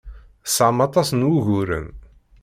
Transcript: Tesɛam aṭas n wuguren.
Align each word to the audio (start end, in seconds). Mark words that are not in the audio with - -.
Tesɛam 0.43 0.77
aṭas 0.87 1.09
n 1.13 1.27
wuguren. 1.29 1.87